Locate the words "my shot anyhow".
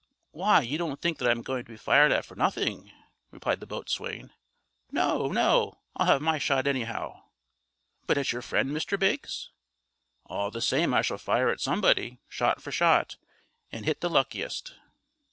6.23-7.25